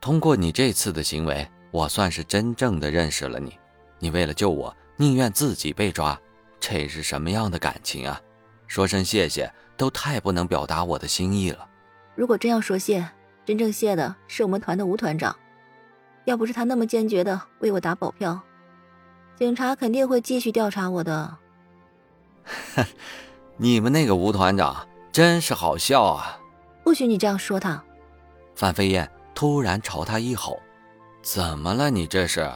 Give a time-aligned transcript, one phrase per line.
[0.00, 3.58] 通过你这次的行为，我算是真正的认识了你。
[3.98, 6.18] 你为了救我，宁愿自己被抓，
[6.58, 8.18] 这是什么样的感情啊？
[8.66, 11.68] 说声谢谢都太不能表达我的心意了。
[12.14, 13.06] 如果真要说谢，
[13.44, 15.36] 真正谢的是我们团的吴团长。
[16.24, 18.40] 要不是他那么坚决的为我打保票，
[19.36, 21.36] 警察肯定会继续调查我的。
[23.58, 26.40] 你们那个吴团长真是好笑啊！
[26.84, 27.84] 不许你这样说他，
[28.54, 29.10] 范飞燕。
[29.34, 30.60] 突然朝他一吼
[31.22, 31.90] ：“怎么了？
[31.90, 32.50] 你这是？”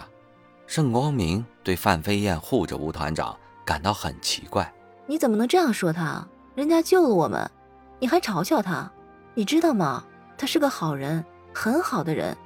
[0.67, 4.73] 盛光明对范飞燕护着吴团长感到很奇怪
[5.07, 6.27] ：“你怎么能这样说他？
[6.55, 7.51] 人家救了我们，
[7.99, 8.91] 你还嘲笑他？
[9.35, 10.05] 你知道吗？
[10.39, 12.37] 他是个好人，很好的人。”“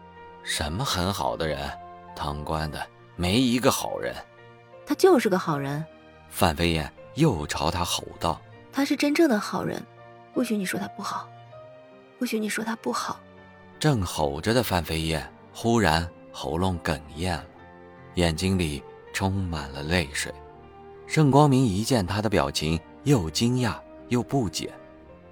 [0.42, 1.70] 什么很好的人？
[2.16, 2.84] 当官的
[3.16, 4.14] 没一个好人。
[4.86, 5.84] ”“他就是个好人。”
[6.28, 8.40] 范飞燕又朝他吼道
[8.72, 9.80] ：“他是真正的好人，
[10.34, 11.28] 不许你说他不好，
[12.18, 13.20] 不许你说他不好。”
[13.78, 17.44] 正吼着的范飞燕忽然喉咙哽咽了，
[18.14, 20.32] 眼睛里充满了泪水。
[21.06, 23.74] 盛光明一见他的表情，又惊讶
[24.08, 24.72] 又不解。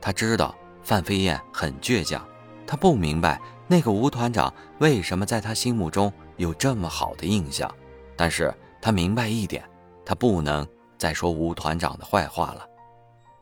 [0.00, 2.26] 他知道范飞燕很倔强，
[2.66, 7.72] 他不明白那个吴团长为什么在他心目中有这么好的印象。
[8.16, 9.68] 但是他明白一点，
[10.04, 12.66] 他不能再说吴团长的坏话了。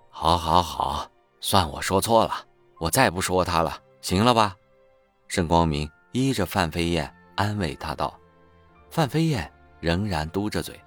[0.09, 1.07] 好，好，好，
[1.41, 2.35] 算我说错了，
[2.79, 4.57] 我再不说他了，行了吧？
[5.35, 8.17] 盛光明依着范飞燕安慰他道
[8.89, 10.81] ：“范飞燕仍然嘟着嘴。”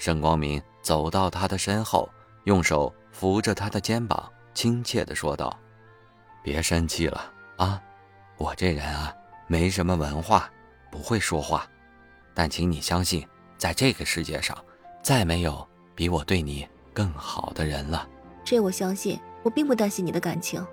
[0.00, 2.08] 盛光明走到她的身后，
[2.44, 5.54] 用手扶着她的肩膀，亲切地说道
[6.42, 7.78] ：“别生气了啊，
[8.38, 9.14] 我这人啊
[9.48, 10.50] 没什么文化，
[10.90, 11.68] 不会说话，
[12.32, 14.56] 但请你相信，在这个世界上，
[15.02, 18.08] 再没有比我对你更好的人了。”
[18.46, 20.66] 这我相信，我并不担心你的感情。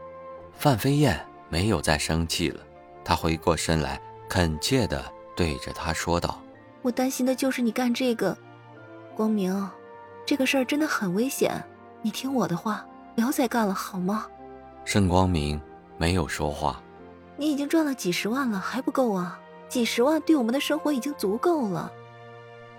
[0.53, 2.63] 范飞燕没有再生气了。
[3.03, 5.03] 他回过身来，恳切地
[5.35, 6.41] 对着他说道
[6.81, 8.37] ：“我担心的就是你干这个，
[9.15, 9.69] 光明，
[10.25, 11.63] 这个事儿真的很危险。
[12.01, 12.85] 你听我的话，
[13.15, 14.27] 不要再干了，好吗？”
[14.85, 15.61] 盛光明
[15.97, 16.81] 没有说话。
[17.37, 19.39] 你已经赚了几十万了，还不够啊？
[19.67, 21.91] 几十万对我们的生活已经足够了。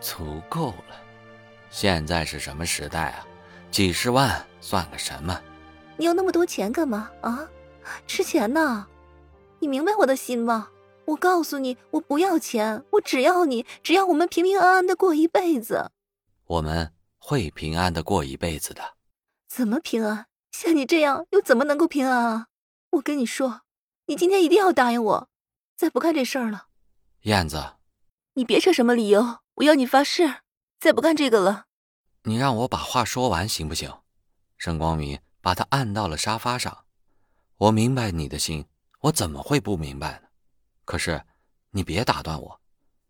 [0.00, 0.97] 足够了？
[1.71, 3.27] 现在是什么时代啊？
[3.71, 5.41] 几十万算个什么？
[5.97, 7.49] 你要那么多钱干嘛啊？
[8.06, 8.87] 吃钱呢？
[9.62, 10.71] 你明白我的心吗？
[11.05, 15.93] 我告诉你，我不要钱，我只要你，只要我们平平安安的过一辈子。
[16.47, 18.95] 我们会平安的过一辈子的。
[19.49, 20.27] 怎么平安？
[20.50, 22.49] 像你这样又怎么能够平安啊？
[22.91, 23.61] 我跟你说，
[24.06, 25.28] 你今天一定要答应我，
[25.77, 26.67] 再不干这事儿了。
[27.21, 27.75] 燕子，
[28.34, 30.41] 你别扯什么理由，我要你发誓，
[30.81, 31.67] 再不干这个了。
[32.25, 33.93] 你让我把话说完行不行？
[34.59, 36.84] 盛光明把他按到了沙发上。
[37.59, 38.67] 我明白你的心。
[39.03, 40.29] 我怎么会不明白呢？
[40.85, 41.25] 可是，
[41.71, 42.61] 你别打断我，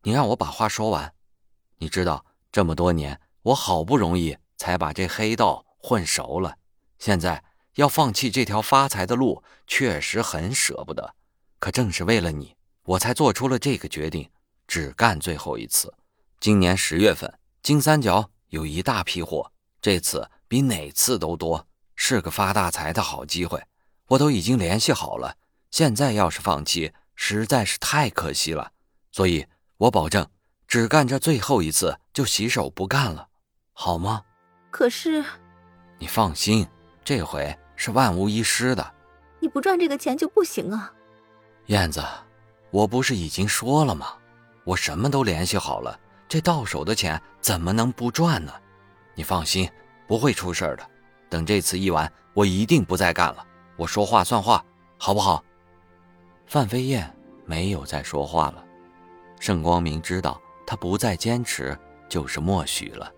[0.02, 1.12] 你让我把话说完。
[1.76, 6.56] 你知道，这么多年，我好不容易才把这黑道混熟了，
[6.98, 7.44] 现在
[7.74, 11.14] 要放弃这条发财的路，确实很舍不得。
[11.58, 14.30] 可正是为了你，我才做出了这个决定，
[14.66, 15.92] 只干最后一次。
[16.40, 19.52] 今年十月份，金三角有一大批货，
[19.82, 23.62] 这次比哪次都多，是个发大财的好机会。
[24.06, 25.36] 我都已经联系好了。
[25.72, 28.70] 现在要是放弃，实在是太可惜了。
[29.10, 29.46] 所以
[29.78, 30.24] 我保证，
[30.68, 33.26] 只干这最后一次就洗手不干了，
[33.72, 34.22] 好吗？
[34.70, 35.24] 可是，
[35.98, 36.68] 你放心，
[37.02, 38.94] 这回是万无一失的。
[39.40, 40.92] 你不赚这个钱就不行啊，
[41.66, 42.04] 燕子，
[42.70, 44.14] 我不是已经说了吗？
[44.64, 45.98] 我什么都联系好了，
[46.28, 48.52] 这到手的钱怎么能不赚呢？
[49.14, 49.68] 你放心，
[50.06, 50.86] 不会出事的。
[51.30, 53.46] 等这次一完，我一定不再干了。
[53.76, 54.62] 我说话算话，
[54.98, 55.42] 好不好？
[56.52, 57.10] 范飞燕
[57.46, 58.62] 没有再说话了，
[59.40, 61.74] 盛光明知道他不再坚持
[62.10, 63.10] 就是默许了。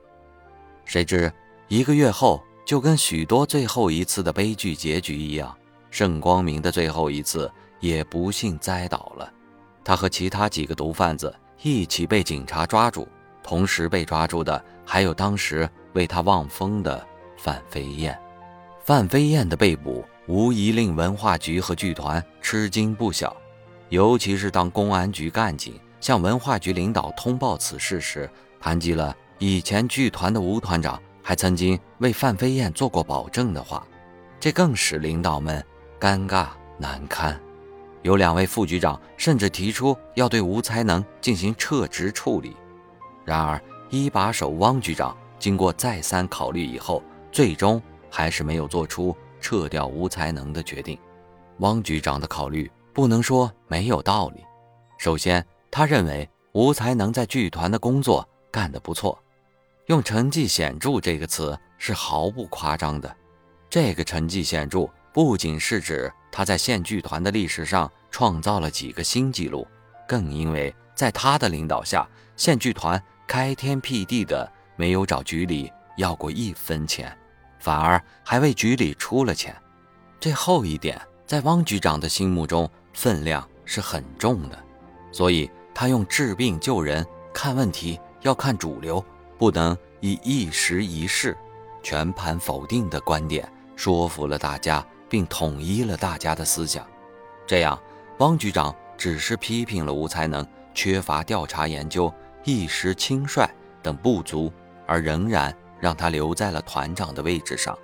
[0.84, 1.32] 谁知
[1.66, 5.52] 一个月后，就跟许多最后一次的悲剧结局一样，
[5.90, 7.50] 盛光明的最后一次
[7.80, 9.28] 也不幸栽倒了。
[9.82, 13.08] 他和其他几个毒贩子一起被警察抓住，
[13.42, 17.04] 同时被抓住的还有当时为他望风的
[17.36, 18.16] 范飞燕。
[18.84, 20.04] 范飞燕的被捕。
[20.26, 23.36] 无疑令文化局和剧团吃惊不小，
[23.90, 28.28] 尤其是当公安局干警向文化局领导通报此事时，
[28.58, 33.86] 谈及了以前剧团的吴团长还曾经为范飞燕做过保证的话，
[34.40, 35.62] 这更使领导们
[36.00, 36.48] 尴尬
[36.78, 37.38] 难堪。
[38.00, 42.56] 有两位副局长甚至提出要对吴才能进行撤职处理。
[43.26, 43.60] 然而，
[43.90, 47.80] 一把手汪局长经过再三考虑以后，最终
[48.10, 50.98] 还是没有做出撤掉吴才能的决定。
[51.58, 54.42] 汪局长的考虑不能说没有道理。
[54.96, 59.22] 首先，他认为吴才能在剧团的工作干得不错，
[59.88, 63.14] 用成绩显著这个词是毫不夸张的。
[63.68, 69.66] 这个成绩显著，不仅是指他在县剧团的历史上创造了几个新纪录，
[70.08, 77.14] 更因为在他的领导下，县剧团开天辟地的没有找局里要过一分钱，
[77.64, 79.56] 反而还为局里出了钱。
[80.20, 81.00] 这后一点。
[81.26, 84.58] 在汪局长的心目中，分量是很重的，
[85.10, 89.02] 所以他用治病救人、看问题要看主流，
[89.38, 91.34] 不能以一时一事
[91.82, 96.86] 全盘否定的观点说服了大家，并统一了大家的思想。
[97.46, 97.82] 这样，
[98.18, 102.12] 汪局长只是批评了吴才能缺乏调查研究、
[102.44, 103.48] 一时轻率
[103.82, 104.52] 等不足，
[104.86, 107.78] 而仍然让他留在了团长的位置上。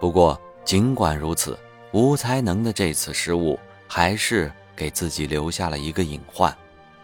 [0.00, 1.58] 不过，尽管如此。
[1.92, 3.58] 吴才能的这次失误，
[3.88, 6.54] 还是给自己留下了一个隐患。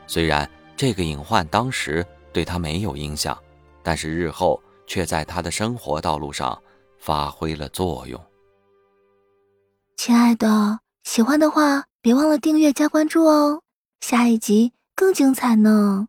[0.07, 0.47] 虽然
[0.77, 3.39] 这个隐患当时对他没有影响，
[3.83, 6.61] 但是日后却在他的生活道路上
[6.99, 8.21] 发挥了作用。
[9.97, 13.63] 亲爱的，喜欢的话别忘了订阅加关注哦，
[14.01, 16.09] 下一集更精彩呢。